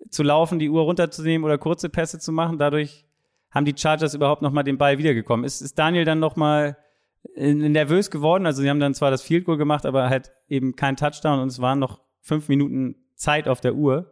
[0.10, 2.58] zu laufen, die Uhr runterzunehmen oder kurze Pässe zu machen.
[2.58, 3.06] Dadurch
[3.52, 5.46] haben die Chargers überhaupt noch mal den Ball wiedergekommen.
[5.46, 6.78] Ist, ist Daniel dann noch mal
[7.36, 8.46] nervös geworden.
[8.46, 11.48] Also sie haben dann zwar das Field Goal gemacht, aber halt eben kein Touchdown und
[11.50, 14.12] es waren noch fünf Minuten Zeit auf der Uhr.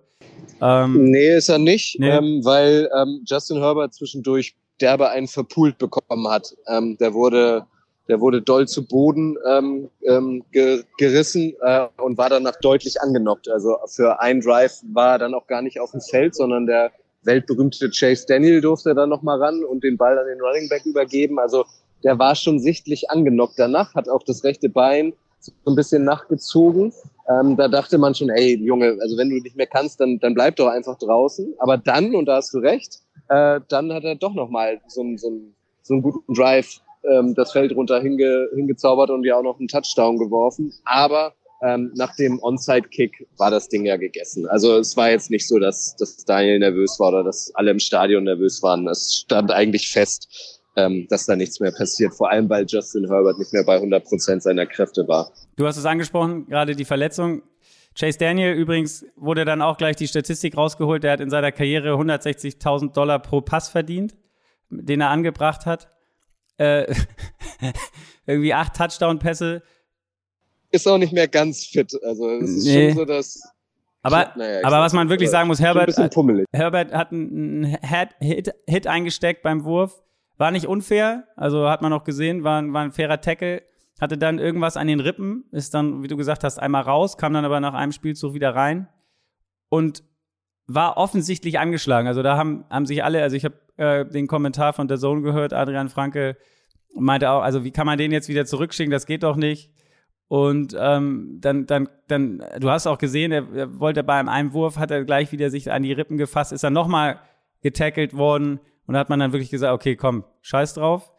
[0.61, 2.09] Ähm, nee, ist er nicht, nee.
[2.09, 6.55] ähm, weil ähm, Justin Herbert zwischendurch derbe einen verpult bekommen hat.
[6.67, 7.65] Ähm, der wurde
[8.07, 13.49] der wurde doll zu Boden ähm, ähm, ge gerissen äh, und war danach deutlich angenockt.
[13.49, 16.91] Also für einen Drive war er dann auch gar nicht auf dem Feld, sondern der
[17.23, 20.85] weltberühmte Chase Daniel durfte dann noch mal ran und den Ball an den Running Back
[20.85, 21.37] übergeben.
[21.39, 21.65] Also
[22.03, 26.93] der war schon sichtlich angenockt danach, hat auch das rechte Bein so ein bisschen nachgezogen.
[27.29, 30.33] Ähm, da dachte man schon, ey Junge, also wenn du nicht mehr kannst, dann, dann
[30.33, 31.53] bleib doch einfach draußen.
[31.59, 35.03] Aber dann, und da hast du recht, äh, dann hat er doch noch mal so,
[35.17, 35.31] so,
[35.83, 39.67] so einen guten Drive ähm, das Feld runter hinge, hingezaubert und ja auch noch einen
[39.67, 40.73] Touchdown geworfen.
[40.85, 41.33] Aber
[41.63, 44.47] ähm, nach dem Onside-Kick war das Ding ja gegessen.
[44.47, 47.79] Also es war jetzt nicht so, dass, dass Daniel nervös war oder dass alle im
[47.79, 48.87] Stadion nervös waren.
[48.87, 52.13] Es stand eigentlich fest, ähm, dass da nichts mehr passiert.
[52.13, 55.31] Vor allem, weil Justin Herbert nicht mehr bei 100 Prozent seiner Kräfte war.
[55.57, 57.41] Du hast es angesprochen, gerade die Verletzung.
[57.99, 61.03] Chase Daniel übrigens wurde dann auch gleich die Statistik rausgeholt.
[61.03, 64.15] Der hat in seiner Karriere 160.000 Dollar pro Pass verdient,
[64.69, 65.89] den er angebracht hat
[66.57, 66.93] äh,
[68.25, 69.63] irgendwie acht Touchdown-Pässe.
[70.71, 71.93] Ist auch nicht mehr ganz fit.
[72.03, 72.89] Also es ist nee.
[72.89, 73.41] schon so, dass.
[74.01, 75.95] Aber, naja, aber was man wirklich sagen muss, Herbert,
[76.53, 77.77] Herbert hat einen
[78.19, 80.01] Hit, Hit eingesteckt beim Wurf.
[80.37, 83.63] War nicht unfair, also hat man auch gesehen, war, war ein fairer Tackle.
[83.99, 87.33] Hatte dann irgendwas an den Rippen, ist dann, wie du gesagt hast, einmal raus, kam
[87.33, 88.87] dann aber nach einem Spielzug wieder rein
[89.69, 90.03] und
[90.67, 92.07] war offensichtlich angeschlagen.
[92.07, 95.23] Also da haben, haben sich alle, also ich habe äh, den Kommentar von der Zone
[95.23, 96.37] gehört, Adrian Franke
[96.93, 99.71] meinte auch, also wie kann man den jetzt wieder zurückschicken, das geht doch nicht.
[100.27, 104.77] Und ähm, dann, dann, dann, du hast auch gesehen, er, er wollte bei einem Einwurf,
[104.77, 107.19] hat er gleich wieder sich an die Rippen gefasst, ist dann nochmal
[107.61, 111.11] getackelt worden und da hat man dann wirklich gesagt, okay, komm, scheiß drauf.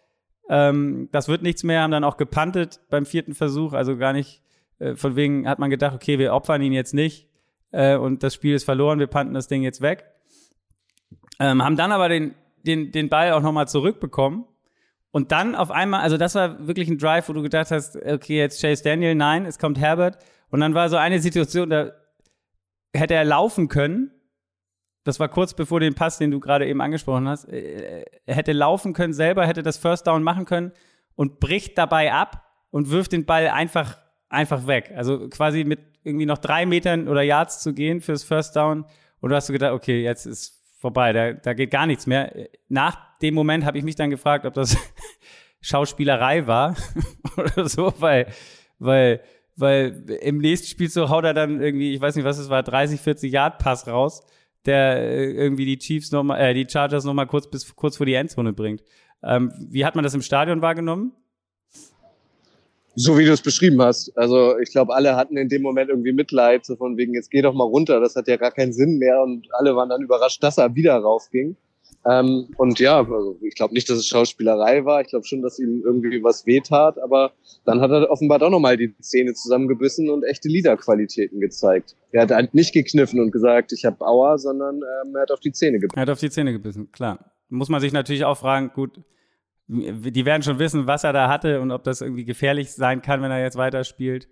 [0.49, 4.43] Ähm, das wird nichts mehr, haben dann auch gepantet beim vierten Versuch, also gar nicht,
[4.79, 7.29] äh, von wegen hat man gedacht, okay, wir opfern ihn jetzt nicht
[7.71, 10.05] äh, und das Spiel ist verloren, wir panten das Ding jetzt weg.
[11.39, 14.45] Ähm, haben dann aber den, den, den Ball auch nochmal zurückbekommen.
[15.11, 18.39] Und dann auf einmal, also das war wirklich ein Drive, wo du gedacht hast, okay,
[18.39, 20.19] jetzt Chase Daniel, nein, es kommt Herbert.
[20.51, 21.93] Und dann war so eine Situation, da
[22.95, 24.11] hätte er laufen können.
[25.05, 27.45] Das war kurz bevor den Pass, den du gerade eben angesprochen hast.
[27.45, 30.73] Er hätte laufen können selber, hätte das First Down machen können
[31.15, 34.93] und bricht dabei ab und wirft den Ball einfach, einfach weg.
[34.95, 38.85] Also quasi mit irgendwie noch drei Metern oder Yards zu gehen fürs First Down.
[39.21, 42.49] Und du hast du gedacht, okay, jetzt ist vorbei, da, da geht gar nichts mehr.
[42.69, 44.77] Nach dem Moment habe ich mich dann gefragt, ob das
[45.61, 46.77] Schauspielerei war
[47.37, 48.27] oder so, weil,
[48.79, 49.21] weil,
[49.57, 52.63] weil im nächsten Spiel so haut er dann irgendwie, ich weiß nicht, was es war,
[52.63, 54.25] 30, 40 Yard Pass raus,
[54.67, 57.97] der äh, irgendwie die Chiefs noch mal, äh, die Chargers noch mal kurz bis kurz
[57.97, 58.83] vor die Endzone bringt.
[59.23, 61.13] Ähm, wie hat man das im Stadion wahrgenommen?
[62.95, 64.17] So wie du es beschrieben hast.
[64.19, 67.43] Also ich glaube, alle hatten in dem Moment irgendwie Mitleid, so von wegen, jetzt geh
[67.43, 70.43] doch mal runter, das hat ja gar keinen Sinn mehr und alle waren dann überrascht,
[70.43, 71.57] dass er wieder raufging.
[72.09, 75.03] Ähm, und ja, also ich glaube nicht, dass es Schauspielerei war.
[75.03, 77.33] Ich glaube schon, dass ihm irgendwie was wehtat, aber
[77.65, 81.97] dann hat er offenbar doch nochmal die Zähne zusammengebissen und echte Liederqualitäten gezeigt.
[82.13, 85.41] Er hat halt nicht gekniffen und gesagt, ich habe Aua, sondern ähm, er hat auf
[85.41, 85.99] die Zähne gebissen.
[85.99, 87.33] Er hat auf die Zähne gebissen, klar.
[87.51, 89.01] Muss man sich natürlich auch fragen, gut,
[89.67, 93.21] die werden schon wissen, was er da hatte und ob das irgendwie gefährlich sein kann,
[93.21, 94.29] wenn er jetzt weiterspielt.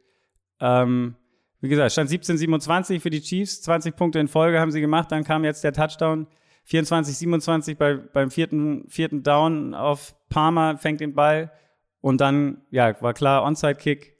[0.60, 1.16] Ähm,
[1.60, 5.24] wie gesagt, stand 17-27 für die Chiefs, 20 Punkte in Folge haben sie gemacht, dann
[5.24, 6.26] kam jetzt der Touchdown.
[6.68, 11.52] 24-27 bei, beim vierten, vierten Down auf Palmer, fängt den Ball
[12.00, 14.16] und dann, ja, war klar, Onside-Kick.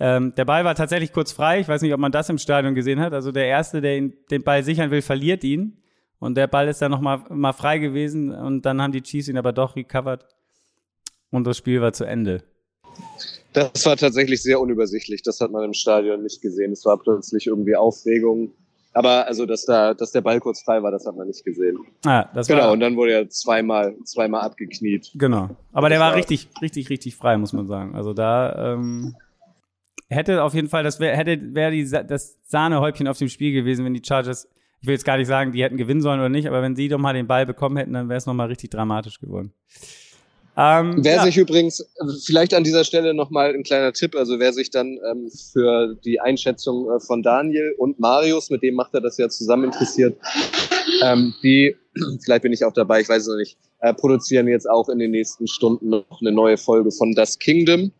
[0.00, 1.60] Ähm, der Ball war tatsächlich kurz frei.
[1.60, 3.12] Ich weiß nicht, ob man das im Stadion gesehen hat.
[3.12, 5.82] Also der Erste, der ihn, den Ball sichern will, verliert ihn.
[6.20, 9.28] Und der Ball ist dann noch mal, mal frei gewesen und dann haben die Chiefs
[9.28, 10.26] ihn aber doch recovered
[11.30, 12.42] und das Spiel war zu Ende.
[13.52, 15.22] Das war tatsächlich sehr unübersichtlich.
[15.22, 16.72] Das hat man im Stadion nicht gesehen.
[16.72, 18.52] Es war plötzlich irgendwie Aufregung.
[18.98, 21.78] Aber also, dass da, dass der Ball kurz frei war, das hat man nicht gesehen.
[22.04, 22.62] Ah, das genau.
[22.62, 25.12] War, und dann wurde er zweimal, zweimal abgekniet.
[25.14, 25.50] Genau.
[25.72, 27.94] Aber der war, war richtig, richtig, richtig frei, muss man sagen.
[27.94, 29.14] Also da ähm,
[30.08, 33.84] hätte auf jeden Fall, das wäre, hätte wäre die das Sahnehäubchen auf dem Spiel gewesen,
[33.84, 34.48] wenn die Chargers,
[34.80, 36.88] ich will jetzt gar nicht sagen, die hätten gewinnen sollen oder nicht, aber wenn sie
[36.88, 39.52] doch mal den Ball bekommen hätten, dann wäre es noch mal richtig dramatisch geworden.
[40.60, 41.22] Ähm, wer ja.
[41.22, 41.88] sich übrigens,
[42.24, 46.20] vielleicht an dieser Stelle nochmal ein kleiner Tipp, also wer sich dann ähm, für die
[46.20, 50.18] Einschätzung äh, von Daniel und Marius, mit dem macht er das ja zusammen interessiert,
[51.04, 51.76] ähm, die,
[52.24, 54.98] vielleicht bin ich auch dabei, ich weiß es noch nicht, äh, produzieren jetzt auch in
[54.98, 57.92] den nächsten Stunden noch eine neue Folge von Das Kingdom.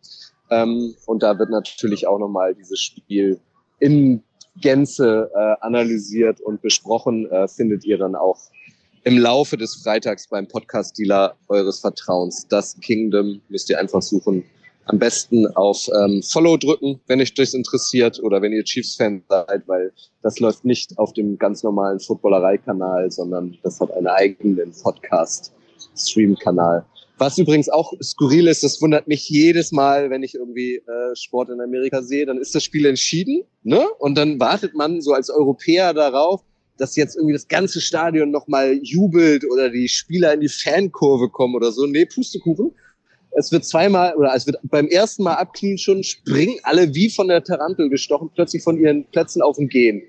[0.51, 3.39] Ähm, und da wird natürlich auch nochmal dieses Spiel
[3.79, 4.21] in
[4.57, 8.37] Gänze äh, analysiert und besprochen, äh, findet ihr dann auch
[9.09, 12.45] im Laufe des Freitags beim Podcast-Dealer eures Vertrauens.
[12.47, 14.43] Das Kingdom müsst ihr einfach suchen.
[14.85, 19.67] am besten auf ähm, Follow drücken, wenn euch das interessiert oder wenn ihr Chiefs-Fan seid,
[19.67, 19.91] weil
[20.21, 26.85] das läuft nicht auf dem ganz normalen Footballerei-Kanal, sondern das hat einen eigenen Podcast-Stream-Kanal.
[27.17, 31.49] Was übrigens auch skurril ist, das wundert mich jedes Mal, wenn ich irgendwie äh, Sport
[31.49, 33.87] in Amerika sehe, dann ist das Spiel entschieden, ne?
[33.97, 36.43] Und dann wartet man so als Europäer darauf,
[36.79, 41.55] dass jetzt irgendwie das ganze Stadion nochmal jubelt oder die Spieler in die Fankurve kommen
[41.55, 41.85] oder so.
[41.85, 42.71] Nee, Pustekuchen
[43.31, 47.27] es wird zweimal oder es wird beim ersten Mal abknien schon, springen alle wie von
[47.27, 50.01] der Tarantel gestochen, plötzlich von ihren Plätzen auf und gehen.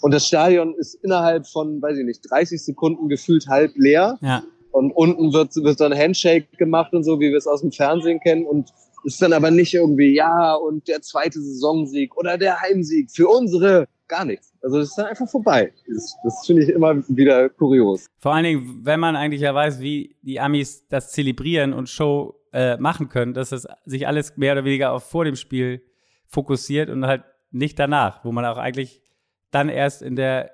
[0.00, 4.16] Und das Stadion ist innerhalb von, weiß ich nicht, 30 Sekunden gefühlt halb leer.
[4.20, 4.44] Ja.
[4.70, 8.20] Und unten wird, wird dann Handshake gemacht und so, wie wir es aus dem Fernsehen
[8.20, 8.46] kennen.
[8.46, 8.70] Und
[9.04, 13.88] ist dann aber nicht irgendwie, ja, und der zweite Saisonsieg oder der Heimsieg für unsere,
[14.08, 14.52] gar nichts.
[14.62, 15.72] Also das ist dann einfach vorbei.
[15.86, 18.06] Das, das finde ich immer wieder kurios.
[18.18, 22.34] Vor allen Dingen, wenn man eigentlich ja weiß, wie die Amis das zelebrieren und Show
[22.52, 25.82] äh, machen können, dass das sich alles mehr oder weniger auf vor dem Spiel
[26.26, 29.02] fokussiert und halt nicht danach, wo man auch eigentlich
[29.50, 30.50] dann erst in der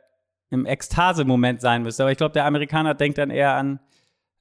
[0.51, 2.05] im Ekstase-Moment sein müsste.
[2.05, 3.81] Aber ich glaube, der Amerikaner denkt dann eher an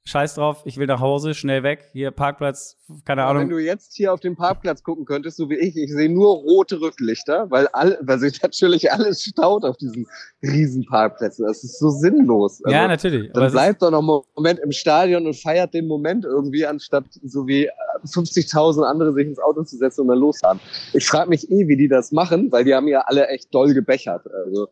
[0.06, 1.88] Scheiß drauf, ich will nach Hause, schnell weg.
[1.92, 3.44] Hier Parkplatz, keine Ahnung.
[3.44, 6.34] Wenn du jetzt hier auf den Parkplatz gucken könntest, so wie ich, ich sehe nur
[6.36, 10.06] rote Rücklichter, weil, all, weil sich natürlich alles staut auf diesen
[10.42, 11.46] riesen Parkplätzen.
[11.46, 12.62] Das ist so sinnlos.
[12.64, 13.32] Also, ja, natürlich.
[13.32, 17.46] Dann bleibt doch noch einen Moment im Stadion und feiert den Moment irgendwie, anstatt so
[17.46, 17.70] wie
[18.04, 20.60] 50.000 andere sich ins Auto zu setzen und dann losfahren.
[20.92, 23.72] Ich frage mich eh, wie die das machen, weil die haben ja alle echt doll
[23.72, 24.26] gebechert.
[24.44, 24.68] Also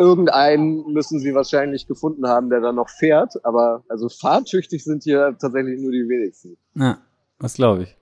[0.00, 3.44] irgendeinen müssen sie wahrscheinlich gefunden haben, der dann noch fährt.
[3.44, 6.56] Aber also fahrtüchtig sind hier tatsächlich nur die wenigsten.
[6.74, 6.98] Ja,
[7.38, 7.96] das glaube ich.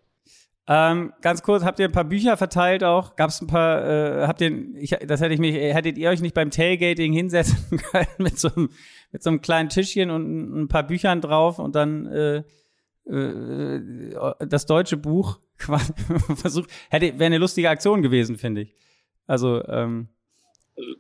[0.71, 3.17] Ähm, ganz kurz, habt ihr ein paar Bücher verteilt auch?
[3.17, 6.21] Gab es ein paar, äh, habt ihr, ich, das hätte ich mich, hättet ihr euch
[6.21, 8.69] nicht beim Tailgating hinsetzen können mit so einem,
[9.11, 12.43] mit so einem kleinen Tischchen und ein paar Büchern drauf und dann äh,
[13.11, 13.81] äh,
[14.47, 15.41] das deutsche Buch
[16.37, 18.75] versucht, hätte, wäre eine lustige Aktion gewesen, finde ich.
[19.27, 20.09] Also, ähm,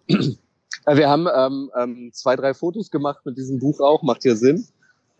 [0.96, 4.66] wir haben ähm, ähm, zwei, drei Fotos gemacht mit diesem Buch auch, macht ja Sinn.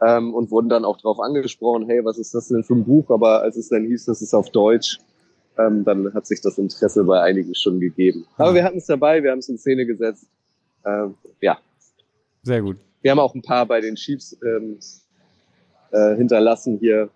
[0.00, 3.10] Ähm, und wurden dann auch darauf angesprochen, hey, was ist das denn für ein Buch?
[3.10, 4.98] Aber als es dann hieß, das ist auf Deutsch,
[5.58, 8.24] ähm, dann hat sich das Interesse bei einigen schon gegeben.
[8.36, 10.28] Aber wir hatten es dabei, wir haben es in Szene gesetzt.
[10.86, 11.58] Ähm, ja.
[12.42, 12.76] Sehr gut.
[13.02, 14.78] Wir haben auch ein paar bei den Chiefs ähm,
[15.90, 17.10] äh, hinterlassen hier,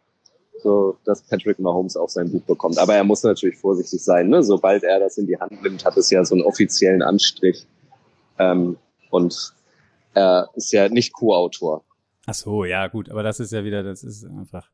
[0.63, 2.79] so dass Patrick Mahomes auch sein Buch bekommt.
[2.79, 4.29] Aber er muss natürlich vorsichtig sein.
[4.29, 4.43] Ne?
[4.43, 7.67] Sobald er das in die Hand nimmt, hat es ja so einen offiziellen Anstrich.
[8.39, 8.77] Ähm,
[9.11, 9.55] und
[10.15, 11.85] er ist ja nicht Co-Autor.
[12.27, 14.71] Ach so, ja, gut, aber das ist ja wieder, das ist einfach,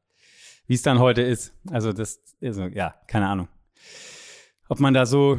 [0.67, 1.55] wie es dann heute ist.
[1.71, 3.49] Also das, also, ja, keine Ahnung.
[4.69, 5.39] Ob man da so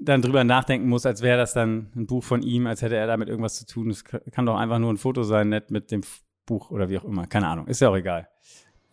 [0.00, 3.06] dann drüber nachdenken muss, als wäre das dann ein Buch von ihm, als hätte er
[3.06, 3.90] damit irgendwas zu tun.
[3.90, 6.02] Es kann doch einfach nur ein Foto sein, nett mit dem
[6.46, 7.26] Buch oder wie auch immer.
[7.26, 8.28] Keine Ahnung, ist ja auch egal.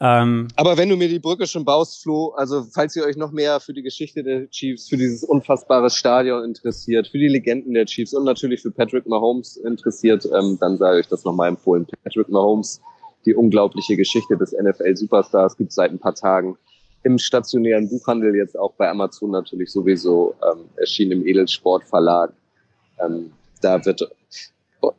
[0.01, 3.31] Ähm, Aber wenn du mir die Brücke schon baust, Flo, also falls ihr euch noch
[3.31, 7.85] mehr für die Geschichte der Chiefs, für dieses unfassbare Stadion interessiert, für die Legenden der
[7.85, 11.87] Chiefs und natürlich für Patrick Mahomes interessiert, ähm, dann sei euch das nochmal empfohlen.
[12.03, 12.81] Patrick Mahomes,
[13.25, 16.57] die unglaubliche Geschichte des NFL-Superstars, gibt seit ein paar Tagen
[17.03, 22.33] im stationären Buchhandel, jetzt auch bei Amazon natürlich sowieso, ähm, erschienen im Edelsport-Verlag.
[22.99, 23.31] Ähm,
[23.61, 24.09] da wird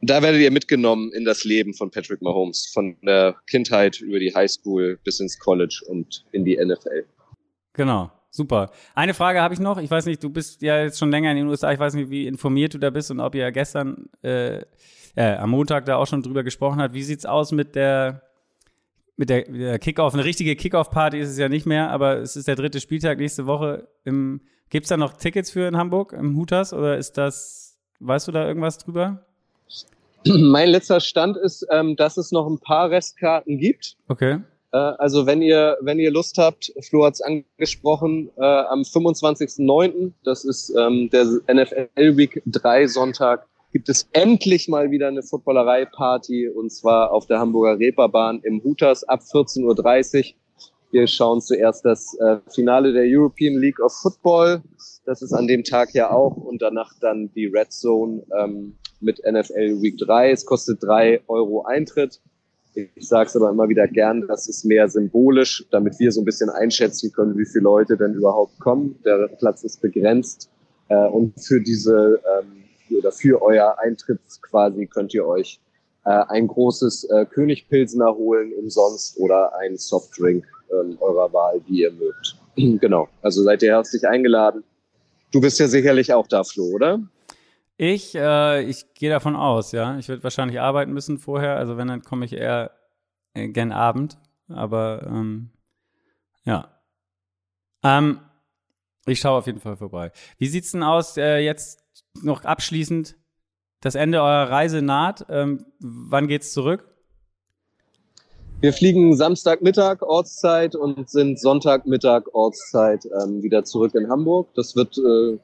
[0.01, 4.35] da werdet ihr mitgenommen in das Leben von Patrick Mahomes, von der Kindheit über die
[4.35, 7.05] Highschool bis ins College und in die NFL.
[7.72, 8.70] Genau, super.
[8.94, 9.79] Eine Frage habe ich noch.
[9.79, 11.72] Ich weiß nicht, du bist ja jetzt schon länger in den USA.
[11.72, 14.62] Ich weiß nicht, wie informiert du da bist und ob ihr gestern äh,
[15.16, 16.94] äh, am Montag da auch schon drüber gesprochen habt.
[16.94, 18.22] Wie sieht's aus mit der
[19.16, 20.14] mit der, der Kickoff?
[20.14, 23.46] Eine richtige Kickoff-Party ist es ja nicht mehr, aber es ist der dritte Spieltag nächste
[23.46, 23.88] Woche.
[24.05, 28.33] Im, gibt's da noch Tickets für in Hamburg im Hutas oder ist das, weißt du
[28.33, 29.27] da irgendwas drüber?
[30.26, 33.96] Mein letzter Stand ist, ähm, dass es noch ein paar Restkarten gibt.
[34.09, 34.40] Okay.
[34.72, 40.12] Äh, also wenn ihr, wenn ihr Lust habt, Flo hat es angesprochen, äh, am 25.09.,
[40.24, 46.48] das ist ähm, der NFL Week 3 Sonntag, gibt es endlich mal wieder eine Footballerei-Party
[46.48, 50.35] und zwar auf der Hamburger Reeperbahn im Hutas ab 14.30 Uhr.
[50.92, 54.62] Wir schauen zuerst das äh, Finale der European League of Football.
[55.07, 59.21] Das ist an dem Tag ja auch und danach dann die Red Zone ähm, mit
[59.25, 60.33] NFL Week 3.
[60.33, 62.21] Es kostet drei Euro Eintritt.
[62.75, 66.25] Ich sage es aber immer wieder gern, das ist mehr symbolisch, damit wir so ein
[66.25, 68.99] bisschen einschätzen können, wie viele Leute denn überhaupt kommen.
[69.05, 70.51] Der Platz ist begrenzt.
[70.88, 72.64] Äh, und für diese ähm,
[72.99, 75.61] oder für euer Eintritt quasi könnt ihr euch
[76.05, 81.92] äh, ein großes äh, Königpilsener holen umsonst oder ein Softdrink ähm, eurer Wahl, wie ihr
[81.92, 82.37] mögt.
[82.81, 83.09] genau.
[83.23, 84.64] Also seid ihr herzlich eingeladen.
[85.32, 87.00] Du bist ja sicherlich auch da, Flo, oder?
[87.76, 89.98] Ich, äh, ich gehe davon aus, ja.
[89.98, 91.56] Ich werde wahrscheinlich arbeiten müssen vorher.
[91.56, 92.70] Also wenn, dann komme ich eher
[93.34, 94.18] äh, gern Abend.
[94.48, 95.50] Aber ähm,
[96.44, 96.80] ja.
[97.82, 98.20] Ähm,
[99.06, 100.10] ich schaue auf jeden Fall vorbei.
[100.38, 101.84] Wie sieht's denn aus äh, jetzt
[102.22, 103.16] noch abschließend?
[103.80, 105.26] Das Ende eurer Reise naht.
[105.28, 106.95] Ähm, wann geht's zurück?
[108.61, 114.49] Wir fliegen Samstagmittag Ortszeit und sind Sonntagmittag Ortszeit ähm, wieder zurück in Hamburg.
[114.55, 115.38] Das wird, äh,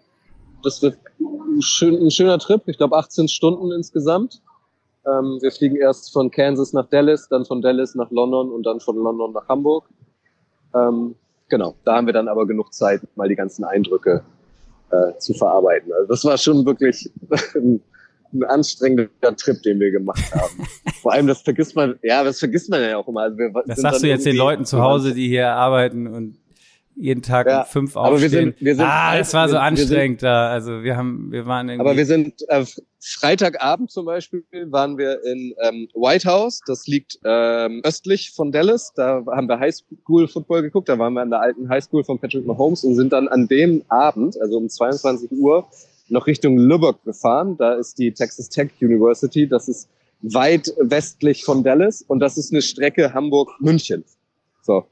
[0.62, 2.62] das wird ein, schön, ein schöner Trip.
[2.66, 4.40] Ich glaube 18 Stunden insgesamt.
[5.06, 8.80] Ähm, wir fliegen erst von Kansas nach Dallas, dann von Dallas nach London und dann
[8.80, 9.84] von London nach Hamburg.
[10.74, 11.14] Ähm,
[11.50, 14.24] genau, da haben wir dann aber genug Zeit, mal die ganzen Eindrücke
[14.90, 15.92] äh, zu verarbeiten.
[15.92, 17.10] Also das war schon wirklich
[17.54, 17.82] ein
[18.46, 20.66] anstrengender Trip, den wir gemacht haben.
[21.02, 23.22] Vor allem, das vergisst man, ja, das vergisst man ja auch immer.
[23.22, 26.36] Also wir das sagst du jetzt den Leuten zu Hause, die hier arbeiten und
[26.94, 28.12] jeden Tag ja, um fünf aufstehen.
[28.12, 30.50] Aber wir sind, wir sind ah, das war so anstrengend sind, da.
[30.50, 31.88] Also wir haben, wir waren irgendwie.
[31.88, 32.64] Aber wir sind äh,
[33.00, 36.60] Freitagabend zum Beispiel waren wir in ähm, White House.
[36.66, 38.92] Das liegt ähm, östlich von Dallas.
[38.94, 40.88] Da haben wir Highschool Football geguckt.
[40.88, 43.82] Da waren wir an der alten Highschool von Patrick Mahomes und sind dann an dem
[43.88, 45.66] Abend, also um 22 Uhr,
[46.12, 47.56] noch Richtung Lubbock gefahren.
[47.56, 49.48] Da ist die Texas Tech University.
[49.48, 49.88] Das ist
[50.20, 54.04] weit westlich von Dallas und das ist eine Strecke Hamburg-München.
[54.62, 54.84] So.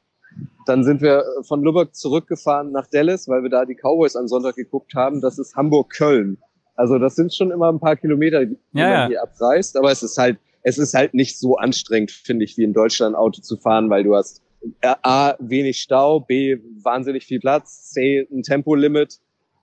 [0.66, 4.56] Dann sind wir von Lubbock zurückgefahren nach Dallas, weil wir da die Cowboys am Sonntag
[4.56, 5.20] geguckt haben.
[5.20, 6.38] Das ist Hamburg-Köln.
[6.74, 9.08] Also das sind schon immer ein paar Kilometer, die ja, man ja.
[9.08, 9.76] hier abreist.
[9.76, 13.14] Aber es ist halt, es ist halt nicht so anstrengend, finde ich, wie in Deutschland
[13.14, 14.42] Auto zu fahren, weil du hast
[14.82, 19.20] A, wenig Stau, B, wahnsinnig viel Platz, C, ein Tempolimit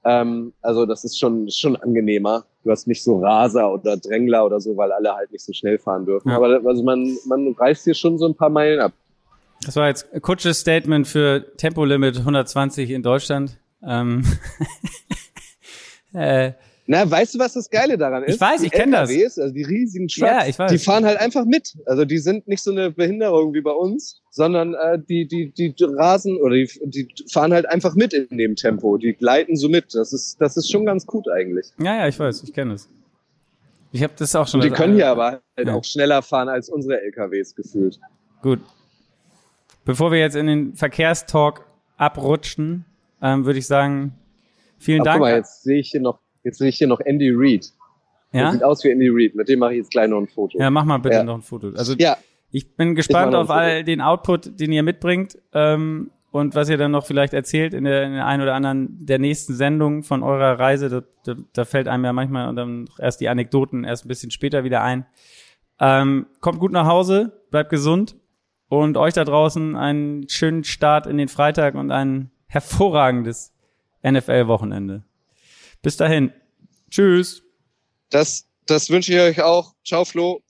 [0.08, 2.46] ähm, also das ist schon, schon angenehmer.
[2.64, 5.78] Du hast nicht so Raser oder Drängler oder so, weil alle halt nicht so schnell
[5.78, 6.30] fahren dürfen.
[6.30, 6.38] Ja.
[6.38, 8.94] Aber also man, man reißt hier schon so ein paar Meilen ab.
[9.66, 13.60] Das war jetzt ein kurzes Statement für Tempolimit 120 in Deutschland.
[13.84, 14.24] Ähm
[16.14, 16.54] äh,
[16.90, 18.36] na, weißt du, was das Geile daran ist?
[18.36, 19.10] Ich weiß, ich kenne das.
[19.10, 20.72] Also die riesigen Trucks, ja, ich weiß.
[20.72, 21.78] die fahren halt einfach mit.
[21.86, 25.76] Also die sind nicht so eine Behinderung wie bei uns, sondern äh, die, die, die
[25.80, 28.98] rasen oder die, die fahren halt einfach mit in dem Tempo.
[28.98, 29.94] Die gleiten so mit.
[29.94, 31.68] Das ist, das ist schon ganz gut eigentlich.
[31.78, 32.88] Ja, ja, ich weiß, ich kenne es.
[33.92, 34.62] Ich habe das auch schon.
[34.62, 35.74] Und die können hier aber halt ja.
[35.74, 38.00] auch schneller fahren als unsere LKWs gefühlt.
[38.42, 38.60] Gut.
[39.84, 41.66] Bevor wir jetzt in den Verkehrstalk
[41.98, 42.86] abrutschen,
[43.22, 44.14] ähm, würde ich sagen,
[44.78, 45.18] vielen Ach, Dank.
[45.18, 47.74] Guck mal, jetzt sehe ich hier noch Jetzt sehe ich hier noch Andy Reid.
[48.32, 48.54] Ja?
[48.54, 49.36] Sieht aus wie Andy Reid.
[49.36, 50.58] Mit dem mache ich jetzt gleich noch ein Foto.
[50.58, 51.24] Ja, mach mal bitte ja.
[51.26, 51.74] noch ein Foto.
[51.76, 52.18] Also ja.
[52.52, 56.78] ich bin gespannt ich auf all den Output, den ihr mitbringt ähm, und was ihr
[56.78, 60.24] dann noch vielleicht erzählt in der, in der einen oder anderen der nächsten Sendung von
[60.24, 60.88] eurer Reise.
[60.88, 64.32] Da, da, da fällt einem ja manchmal und dann erst die Anekdoten erst ein bisschen
[64.32, 65.06] später wieder ein.
[65.82, 68.16] Ähm, kommt gut nach Hause, bleibt gesund
[68.70, 73.54] und euch da draußen einen schönen Start in den Freitag und ein hervorragendes
[74.02, 75.04] NFL-Wochenende.
[75.82, 76.34] Bis dahin.
[76.90, 77.44] Tschüss.
[78.10, 79.76] Das, das wünsche ich euch auch.
[79.86, 80.42] Ciao, Flo.